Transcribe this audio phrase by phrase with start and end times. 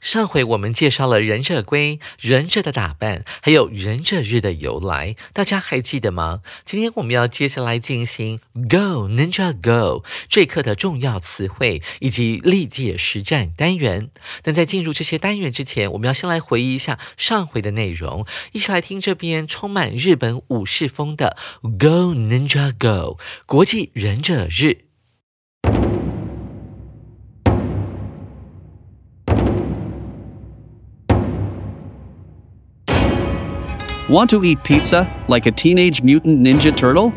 [0.00, 6.40] 上回我们介绍了忍者龟、忍者的打扮，还有忍者日的由来，大家还记得吗？
[6.64, 14.10] 今天我们要接下来进行 Go Ninja Go 这课的重要词汇以及历届实战单元。
[14.42, 24.84] 但在进入这些单元之前，我们要先来回忆一下上回的内容，一起来听这边充满日本武士风的 Go Ninja Go 国际忍者日。
[34.08, 37.12] Want to eat pizza like a teenage mutant ninja turtle?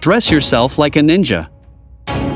[0.00, 1.50] Dress yourself like a ninja.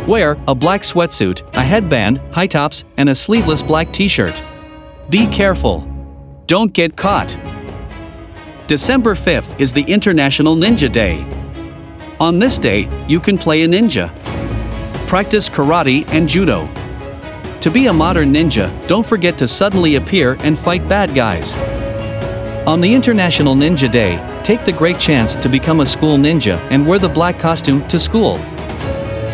[0.07, 4.39] Wear a black sweatsuit, a headband, high tops, and a sleeveless black t shirt.
[5.09, 5.81] Be careful.
[6.47, 7.39] Don't get caught.
[8.67, 11.25] December 5th is the International Ninja Day.
[12.21, 14.15] On this day, you can play a ninja.
[15.07, 16.69] Practice karate and judo.
[17.63, 21.55] To be a modern ninja, don't forget to suddenly appear and fight bad guys.
[22.67, 26.87] On the International Ninja Day, take the great chance to become a school ninja and
[26.87, 28.39] wear the black costume to school.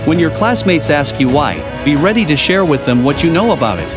[0.05, 3.53] When your classmates ask you why, be ready to share with them what you know
[3.53, 3.95] about it.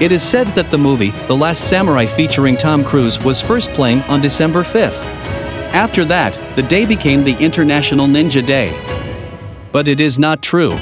[0.00, 4.00] It is said that the movie, The Last Samurai featuring Tom Cruise, was first playing
[4.04, 4.96] on December 5th.
[5.74, 8.72] After that, the day became the International Ninja Day.
[9.72, 10.74] But it is not true.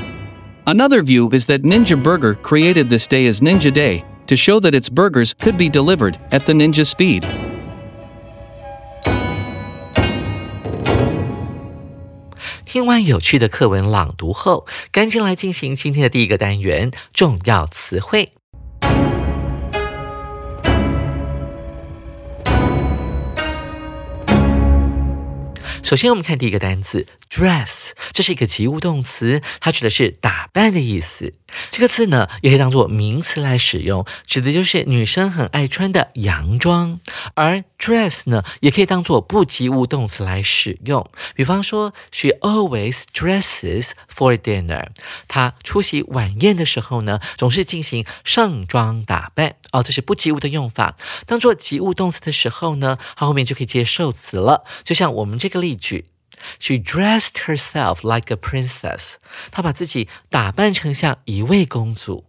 [0.68, 4.71] Another view is that Ninja Burger created this day as Ninja Day to show that
[4.71, 7.23] its burgers could be delivered at the ninja speed.
[12.65, 18.29] 听完有趣的课文朗读后，赶紧来进行今天的第一个单元——重要词汇。
[25.81, 31.34] 首先，我们看第一个单词 dress，这是一个及物动词，它指的是打扮的意思。
[31.68, 37.00] 这个字呢，也可以当做名词来使用，指的就是女生很爱穿的洋装。
[37.34, 41.10] 而 dress 呢，也可以当做不及物动词来使用。
[41.34, 44.90] 比方说，She always dresses for dinner。
[45.26, 49.56] 她出席晚宴的时候呢，总是进行盛装打扮。
[49.72, 50.96] 哦，这是不及物的用法。
[51.26, 54.64] 当做及物动词的时候呢，它后面就可以接受词了。
[54.84, 56.04] 就像我们这个例句。
[56.58, 59.14] She dressed herself like a princess。
[59.50, 62.26] 她把自己打扮成像一位公主。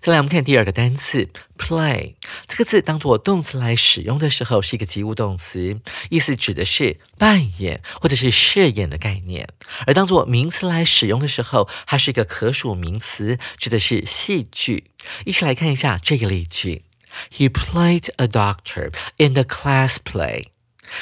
[0.00, 2.14] 再来，我们看第二个单词 play。
[2.46, 5.80] 这个字当做动词来使用的时候，是一个及物动词，
[6.10, 9.46] 意思指的是扮演或者是饰演的概念；
[9.86, 14.90] 而当做名词来使用的时候，它是一个可数名词，指的是戏剧。
[15.24, 16.82] 一起来看一下这个例句
[17.30, 20.48] ：He played a doctor in the class play。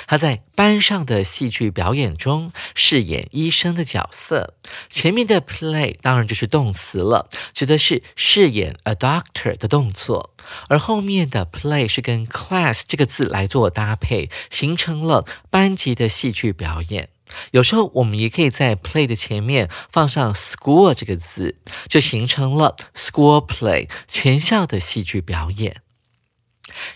[0.06, 4.54] 他在班上的戏剧表演中饰演医生的角色。
[4.88, 10.34] 前面的 play 当然就是动词了，指的是饰演 a doctor 的动作。
[10.68, 17.10] 而后面的 play 是跟 class 这个字来做搭配，形成了班级的戏剧表演。
[17.52, 21.56] 有时候我们也可以在 play 的前面放上 school 这个字，
[21.86, 25.82] 就形成了 school play 全校的戏剧表演。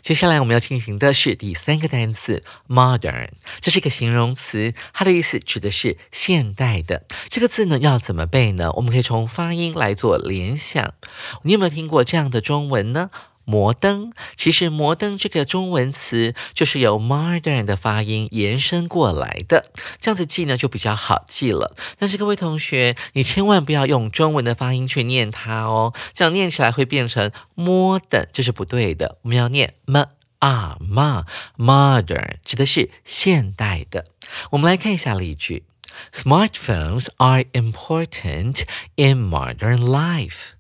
[0.03, 3.29] 接下来我们要进行的是第三个单词 modern，
[3.61, 7.05] 这是一个形容词，它的意思指的是现代的。
[7.29, 8.73] 这个字呢要怎么背呢？
[8.73, 10.95] 我们可以从发音来做联想。
[11.43, 13.11] 你有没有听过这样的中文呢？
[13.45, 19.65] 摩登，其实摩登这个中文词就是由 modern 的发音延伸过来的，
[20.01, 21.77] 这样子记呢就比较好记了。
[21.99, 29.19] 但是各位同学，你千万不要用中文的发音去念它哦，这样念起来会变成 modern，这是不对的。
[29.23, 30.07] 我们要念 m
[30.41, 31.25] 啊嘛
[31.57, 34.05] ，modern 指的是现代的。
[34.51, 35.65] 我们来看一下例句
[36.13, 38.65] ：Smartphones are important
[38.97, 40.53] in modern life。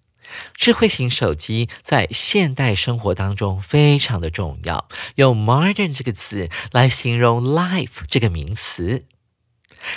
[0.54, 9.02] 智慧型手机在现代生活当中非常的重要，用 modern 这个词来形容 life 这个名词。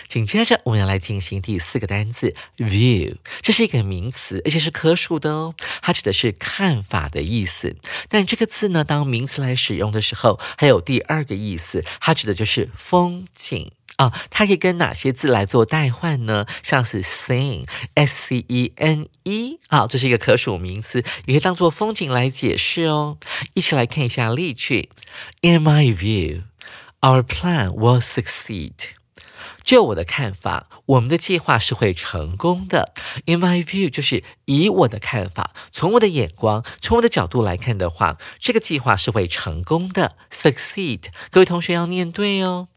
[0.09, 5.55] 紧接着，我们要来进行第四个单词 view，这是一个名词，而且是可数的哦。
[5.81, 7.77] 它指的是看法的意思。
[8.09, 14.11] 但这个字呢，当名词来使用的时候，还有第二个意思，它指的就是风景啊。
[14.31, 16.45] 它可以跟哪些字来做代换呢？
[16.63, 23.17] 像是 scene，s c e n e，啊，这是一个可数名词，也可以当做风景来解释哦。
[23.53, 24.89] 一起来看一下例句
[25.41, 26.43] ：In my view,
[27.01, 28.71] our plan will succeed.
[29.63, 32.93] 就我的看法，我们的计划是会成功的。
[33.25, 40.15] In my view，就是以我的看法，从我的眼光，从我的角度来看的话，这个计划是会成功的。
[40.31, 42.69] Succeed，各位同学要念对哦。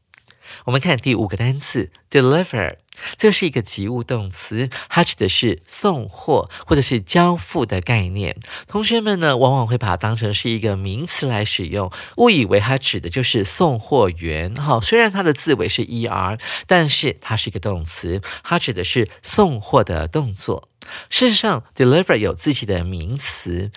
[0.65, 2.77] 我们看第五个单词，deliver，
[3.17, 8.37] 这是一个及物动词，它指的是送货或者是交付的概念。
[8.67, 14.55] 同学们呢，往往会把它当成是一个名词来使用，误以为它指的就是送货员。
[14.55, 20.69] 哈，虽然它的字尾是 er，但是它是一个动词，它指的是送货的动作。
[21.09, 23.71] 事实上，deliver 有自己的名词。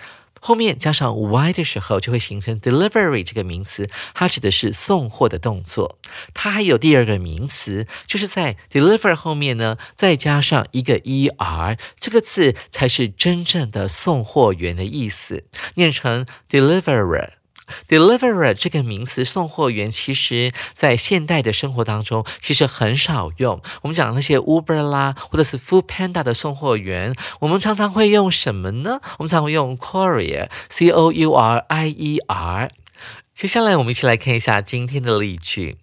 [0.46, 5.98] 后面加上 y 的时候，就会形成 delivery 这个名词，它指的是送货的动作。
[6.34, 15.44] 它还有第二个名词，就是在 deliver 后面呢，再加上一个 er，这个字才是真正的送货员的意思，
[15.76, 17.30] 念成 deliverer。
[17.88, 23.60] Deliverer 这个名词，送货员，其实在现代的生活当中，其实很少用。
[23.82, 29.00] 我们讲那些 Uber 啦，或者是 Food Panda 的送货员，我们常常会用什么呢？
[29.18, 32.70] 我们常会用 Courier，C O U R I E R。
[33.34, 35.78] 接下来，我们一起来看一下今天的例句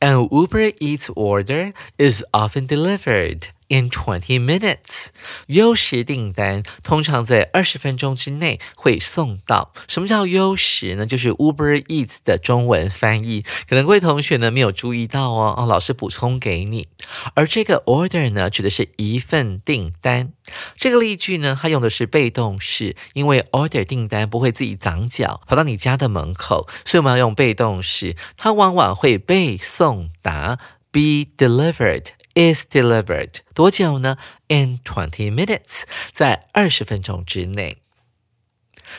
[0.00, 3.44] ：An Uber Eats order is often delivered.
[3.70, 5.10] In twenty minutes，
[5.46, 9.72] 优时订单通常在二十分钟之内会送到。
[9.86, 11.06] 什么叫优时呢？
[11.06, 13.44] 就是 Uber Eats 的中文翻译。
[13.68, 16.88] 可能各位同学呢没有注意到哦，哦，老师补充给你。
[17.34, 20.32] 而这个 order 呢，指的是一份订单。
[20.76, 30.58] 这个例句呢，它用的是被动式，因为 order 订单不会自己长脚跑到你家的门口，所以我们要用被动式，它往往会被送达
[30.90, 32.06] ，be delivered。
[32.34, 34.16] Is delivered 多久呢
[34.48, 35.82] ？In twenty minutes，
[36.12, 37.78] 在二十分钟之内。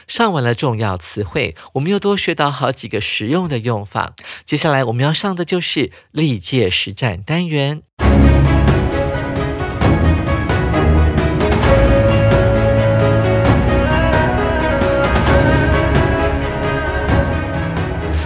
[0.08, 4.16] 上完了重要词汇，我们又多学到好几个实用的用法。
[4.46, 7.84] 接下来我们要上的就是历届实战单元。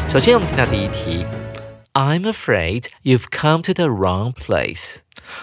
[0.08, 1.05] 首先，我们看到第一题。
[1.98, 4.98] I'm afraid you've come to the wrong place.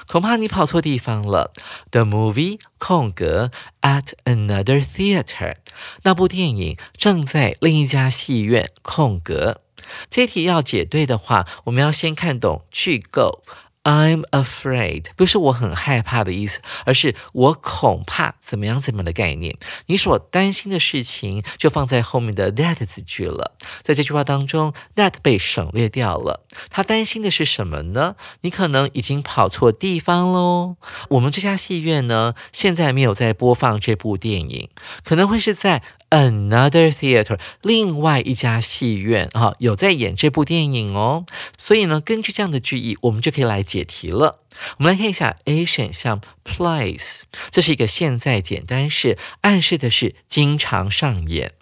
[0.07, 1.51] 恐怕你跑错地方了。
[1.91, 3.51] The movie 空格
[3.81, 5.57] at another theater，
[6.03, 9.63] 那部电影正在另一家戏院空格。
[10.11, 13.43] 这题要解对的话，我们要先看懂句构。
[13.85, 19.59] I'm afraid 不是我很害怕的意思，而是我恐怕怎么样怎么样的概念。
[19.87, 23.57] 你所担心的事情就放在后面的 that 字句了。
[23.83, 26.47] 在这句话当中，that 被省略掉了。
[26.71, 28.15] 他担心的是什么呢？
[28.43, 30.77] 你可能已经跑错地方喽。
[31.11, 34.69] 我们这家戏院呢，现在没有在播放这部电影，
[35.05, 35.83] 可能会是在。
[36.13, 41.25] Another theater，另外一家戏院啊，有在演这部电影哦。
[41.57, 44.41] 所以呢，根据这样的句意，我们就可以来解题了。
[44.77, 51.55] 我们来看一下 A 选项，plays，这是一个现在简单式，暗示的是经常上演。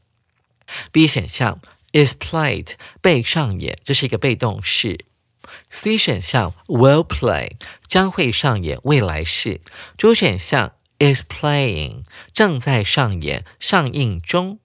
[0.91, 1.61] B 选项
[1.93, 5.05] is played，被上演，这是一个被动式。
[5.71, 7.53] C 选项 will play，
[7.87, 9.61] 将会上演，未来式。
[9.97, 10.73] 主选项。
[11.01, 14.61] Is playing，正在上演，上映中。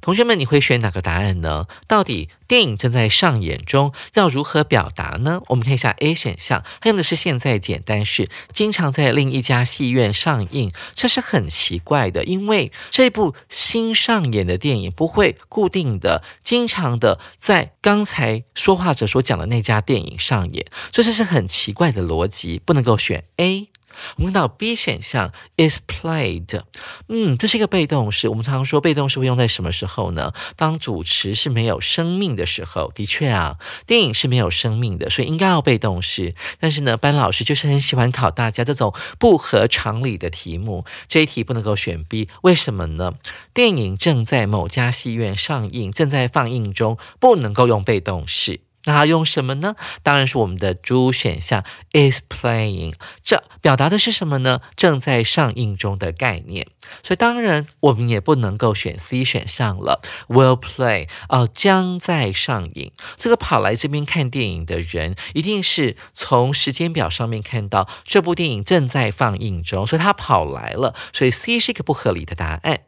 [0.00, 1.66] 同学们，你会选哪个答案呢？
[1.88, 5.42] 到底电影正在上演中，要如何表达呢？
[5.48, 23.70] 我们看一下 A 选项，它用的是现在简单式，经常在另一家戏院上映，这是很奇怪的，因为这部新上演的电影不会固定的、经常的在刚才说话者所讲的那家电影上演，所以这是很奇怪的逻辑，不能够选 A。
[24.16, 26.62] 我们看到 B 选项 is played，
[27.08, 28.28] 嗯，这是一个被动式。
[28.28, 30.32] 我们常常说被动式会用在什么时候呢？
[30.56, 32.92] 当主词是没有生命的时候。
[32.94, 36.34] 的确啊，电影是没有生命的，所以应该要被动式。
[36.60, 40.84] 但是呢，班老师就是很喜欢考大家这种不合常理的题目。
[41.08, 43.14] 这一题不能够选 B，为什么呢？
[43.52, 48.60] 电影正在某家戏院上映，正在放映中，不能够用被动式。
[48.84, 49.76] 那用什么呢？
[50.02, 54.60] 当然是我们的主选项 is playing，这表达的是什么呢？
[54.76, 56.66] 正在上映中的概念。
[57.02, 62.92] 所以当然我们也不能够选 C 选项了，will play 哦，将在上映。
[63.16, 70.94] 这个跑来这边看电影的人，一定是从时间表上面看到这部电影正在放映中，所以他跑来了。
[71.12, 72.80] 所以 C 是一个不合理的答案。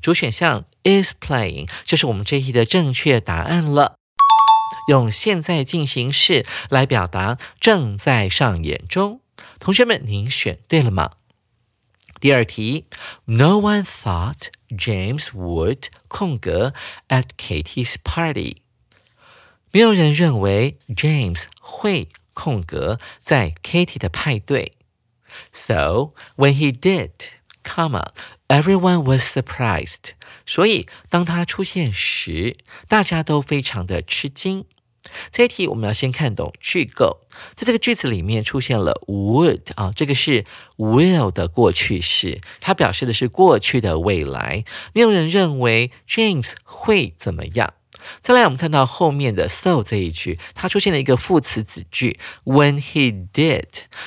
[0.00, 3.97] 主选项 is playing 就是我们这一题的正确答案了。
[4.88, 9.20] 用现在进行式来表达正在上演中，
[9.58, 11.12] 同学们，您选对了吗？
[12.20, 12.86] 第二题
[13.26, 16.74] ，No one thought James would 空格
[17.08, 18.56] at Katie's party。
[19.70, 24.72] 没有人认为 James 会空格在 Katie 的派对。
[25.52, 27.12] So when he did,
[27.68, 28.08] comma,
[28.48, 30.12] everyone was surprised。
[30.46, 32.56] 所以当他出现时，
[32.88, 34.64] 大家都非常的吃惊。
[35.30, 37.20] 这一题我们要先看懂句构，
[37.54, 40.44] 在这个句子里面出现了 would 啊，这个是
[40.76, 44.64] will 的过去式，它表示的是过去的未来。
[44.92, 47.74] 没有人认为 James 会怎么样。
[48.20, 53.64] 再来，我们看到后面的 so 这一句，它出现了一个副词子句 when he did。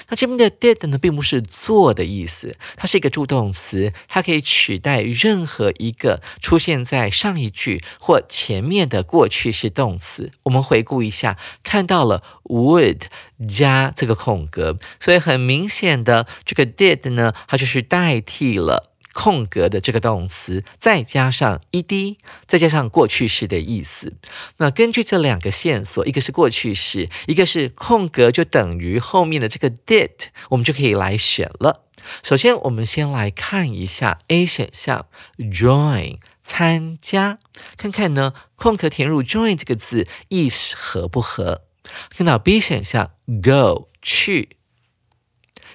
[0.10, 10.31] 那这边的 did 呢，并不是做的意思，它是一个助动词，它可以取代任何一个出现在上一句或前面的过去式动词。
[10.43, 13.03] 我们回顾一下，看到了 would
[13.48, 18.90] 加这个空格，所以很明显的，这个 did 呢，它就是代替了。
[19.13, 24.13] 空格的这个动词，再加上 ed，再加上过去式的意思。
[24.58, 31.84] 那根据这两个线索，一个是过去式，一个是空格，就等于后面的这个 did，我们就可以来选了。
[32.24, 35.06] 首先，我们先来看一下 A 选项
[35.38, 37.38] join 参加，
[37.77, 41.62] 看看呢空格填入 join 这个字意思合不合。
[42.10, 43.12] 看到 B 选项
[43.44, 44.58] go 去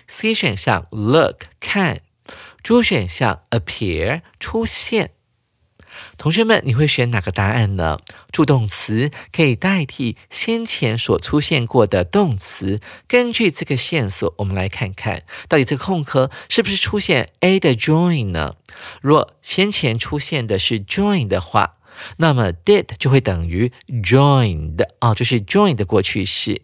[0.09, 2.01] ，C 选项 look 看。
[2.67, 5.13] 主选项 appear 出现，
[6.19, 8.01] 同学们，你会选哪个答案呢？
[8.33, 12.81] 助动词可以代替先前所出现过的动词。
[13.07, 18.57] 根据这个线索，我们来看看到底这个空格是不是出现 A 的 join 呢？
[19.01, 21.75] 若先前出现的是 join 的话，
[22.17, 23.71] 那么 did 就会等于
[24.03, 26.63] joined 啊，就是 join 的过去式。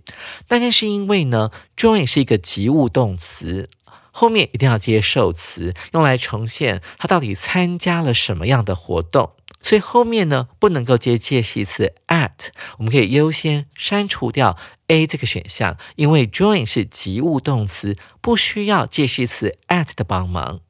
[0.48, 3.70] 那但是因为呢，join 是一个及物动词。
[4.12, 9.32] 后面一定要接受词，用来呈现他到底参加了什么样的活动。
[9.64, 20.60] 所以后面呢不能够接介系词 at，我们可以优先删除掉 A 这个选项，因为 join 是及物动词，不需要介系词 at 的帮忙。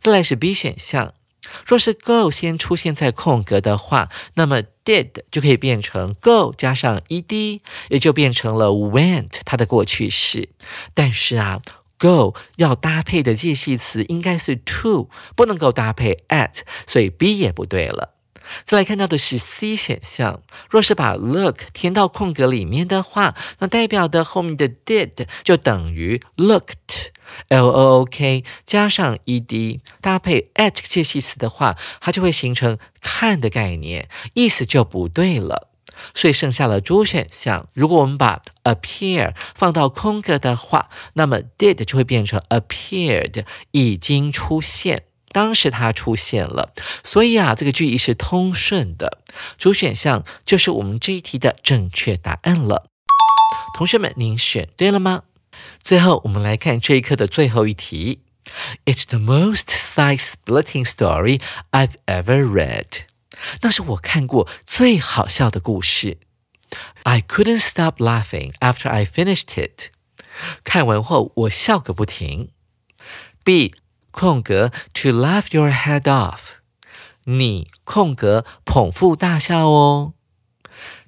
[0.00, 1.14] 再来是 B 选项，
[1.64, 10.50] 若是 go 先出现在空格的话，那么 did 就可以变成 go 加上 ed，也就变成了 went 它的过去式。
[10.92, 11.62] 但是啊。
[12.00, 18.14] Go 要搭配的介系词应该是 to，不能够搭配 at，所以 B 也不对了。
[18.64, 35.69] 再来看到的是 C 选项，若是把 look 填到空格里面的话，那代表的后面的 did 就等于 looked，L O O K 加上 ed 搭配 at 介系词的话，它就会形成看的概念，意思就不对了。
[36.14, 37.68] 所以剩下了主选项。
[37.72, 46.72] 如果我们把 appear 放到空格的话，那么 did 就会变成 appeared，已经出现，当时它出现了。
[47.02, 49.18] 所以啊，这个句意是通顺的。
[49.58, 52.86] 主选项就是我们这一题的正确答案了。
[53.74, 55.22] 同学们，您选对了吗？
[55.82, 58.20] 最后，我们来看这一课的最后一题。
[58.84, 61.40] It's the most side-splitting story
[61.70, 63.09] I've ever read.
[63.62, 66.18] 那是我看过最好笑的故事。
[67.02, 69.90] I couldn't stop laughing after I finished it。
[70.62, 72.50] 看完后我笑个不停。
[73.42, 73.74] B
[74.10, 76.58] 空格 to laugh your head off，
[77.24, 80.14] 你空格捧腹大笑哦。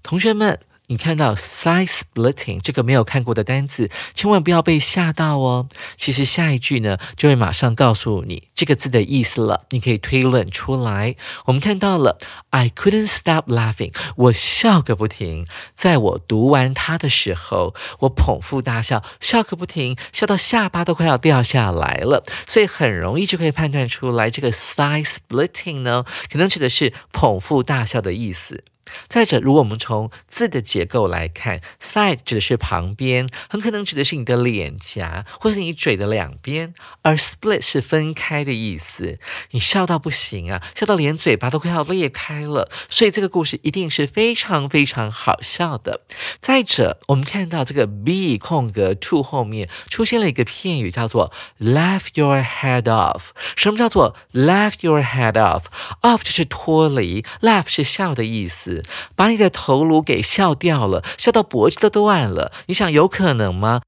[0.02, 5.68] 同学们，你看到 size splitting 这个没有看过的单词，千万不要被吓到哦。
[5.96, 11.16] 其实下一句呢，就会马上告诉你这个字的意思了，你可以推论出来。
[11.46, 12.18] 我们看到了
[12.50, 15.46] ，I couldn't stop laughing，我笑个不停。
[15.74, 22.22] 在我读完它的时候，我捧腹大笑，笑个不停，笑到下巴都快要掉下来了。
[22.46, 28.64] 所以很容易就可以判断出来，这个 size splitting 呢，可能指的是捧腹大笑的意思。
[29.08, 39.18] 再者，如果我们从字的结构来看，side 指的是旁边，很可能指的是你的脸颊或是你嘴的两边，而 split 是分开的意思。
[39.52, 46.02] 你笑到不行啊，笑到连嘴巴都快要裂开了，所以这个故事一定是非常非常好笑的。
[46.40, 53.28] 再者，我们看到这个 b 空格 to 后面出现了一个片语，叫做 laugh your head off。
[53.56, 58.71] 什么叫做 laugh your head off？off 就是脱离，laugh 是笑的意思。
[59.16, 62.52] 把你的头颅给笑掉了，笑到脖子都断了。
[62.66, 63.82] 你想有可能吗？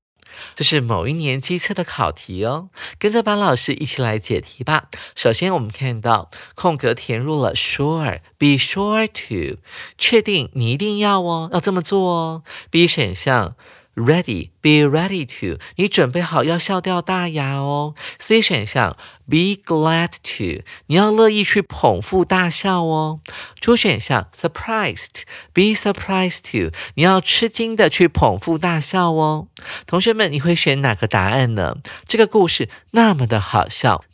[0.57, 4.89] 这是某一年机测的考题哦，跟着班老师一起来解题吧。
[5.15, 9.61] 首先，我们看到空格填入了 sure，be sure to，
[9.97, 12.43] 确定你一定要哦，要这么做哦。
[12.69, 13.55] B 选项。
[13.95, 17.95] Ready, be ready to，你准备好要笑掉大牙哦。
[18.19, 18.97] C 选项
[19.29, 23.21] ，be glad to，你要乐意去捧腹大笑哦。
[23.61, 25.23] D 选项，surprised,
[25.53, 29.47] be surprised to，你要吃惊的去捧腹大笑哦。
[29.87, 31.77] 同学们，你会选哪个答案呢？
[32.09, 34.05] 这个故事那么的好笑。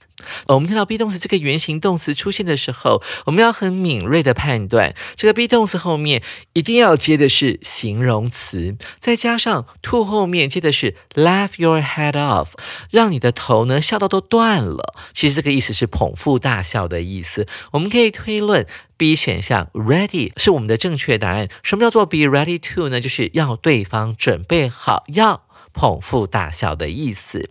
[0.46, 6.22] 我们看到 be 动词这个原形动词出现的时候，我们要很敏锐的判断，这个 be 动词后面
[6.52, 12.48] 一定要接的是形容词，再加上 to 后面接的是 laugh your head off，
[12.90, 14.94] 让你的头呢笑到都断了。
[15.12, 17.46] 其实这个意思是捧腹大笑的意思。
[17.72, 21.48] 我们可以推论 B 选项 ready 是我们的正确答案。
[21.62, 23.00] 什么叫做 be ready to 呢？
[23.00, 27.50] 就是要对方准备好要捧腹大笑的意思。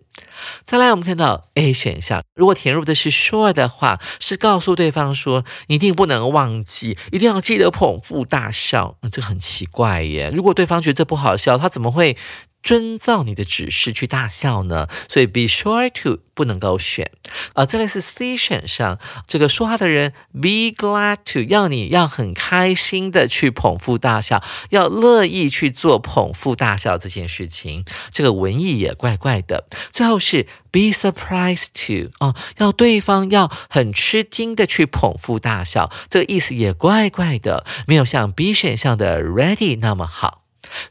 [0.65, 8.97] 再来，我们看到 A 选项，如果填入的是 sure 的话，是告诉对方说，你一定不能忘记，一定要记得捧腹大笑。
[9.01, 12.17] 那这很奇怪耶，如果对方觉得这不好笑，他怎么会？
[12.61, 17.11] 遵照你的指示去大笑呢，所以 be sure to 不能够选。
[17.53, 27.85] 啊，再来是 C 选项，这个说话的人 be glad to 要你要很开心的去捧腹大笑，要乐意去做捧腹大笑这件事情。
[28.11, 29.65] 这个文意也怪怪的。
[29.91, 40.43] 最后是 be surprised to 哦，要对方要很吃惊的去捧腹大笑，这个意思也怪怪的，没有像 B 选项的 ready 那么好。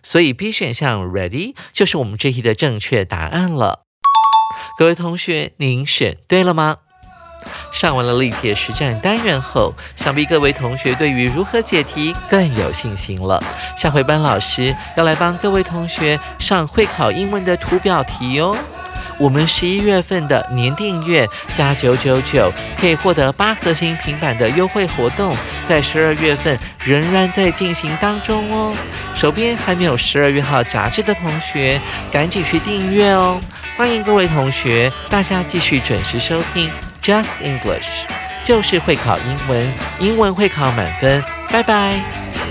[0.02, 3.84] 所以 B 选项 ready 就是我们这题的正确答案了。
[4.78, 6.78] 各位同学，您选对了吗？
[7.72, 13.42] 上完了历届实战单元后，想必各位同学对于如何解题更有信心了。
[13.76, 18.56] 下回班老师要来帮各位同学上会考英文的图表题哦。
[19.18, 28.74] 我们十一月份的年订阅加九九九，可以获得八核心平板的优惠活动，在十二月份仍然在进行当中哦。
[29.14, 33.40] 手边还没有十二月号杂志的同学，赶紧去订阅哦！
[33.76, 36.70] 欢迎各位同学，大家继续准时收听
[37.02, 38.04] Just English，
[38.44, 42.47] 就是会考英文，英文会考满分，拜拜。